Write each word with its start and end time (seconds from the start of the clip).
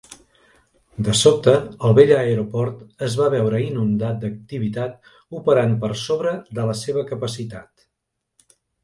De 1.07 1.13
sobte, 1.17 1.51
el 1.89 1.91
vell 1.99 2.13
aeroport 2.15 2.79
es 3.07 3.17
va 3.19 3.27
veure 3.33 3.59
inundat 3.65 4.17
d'activitat, 4.23 5.11
operant 5.41 5.77
per 5.85 5.91
sobre 6.07 6.33
de 6.61 6.67
la 6.71 6.75
seva 6.81 7.05
capacitat. 7.13 7.85